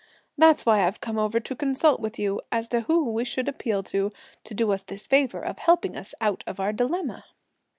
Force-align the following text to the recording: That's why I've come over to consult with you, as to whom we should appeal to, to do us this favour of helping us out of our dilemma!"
That's 0.35 0.65
why 0.65 0.83
I've 0.87 0.99
come 0.99 1.19
over 1.19 1.39
to 1.39 1.55
consult 1.55 1.99
with 1.99 2.17
you, 2.17 2.41
as 2.51 2.67
to 2.69 2.81
whom 2.81 3.13
we 3.13 3.23
should 3.23 3.47
appeal 3.47 3.83
to, 3.83 4.11
to 4.45 4.53
do 4.55 4.71
us 4.71 4.81
this 4.81 5.05
favour 5.05 5.45
of 5.45 5.59
helping 5.59 5.95
us 5.95 6.15
out 6.19 6.43
of 6.47 6.59
our 6.59 6.73
dilemma!" 6.73 7.23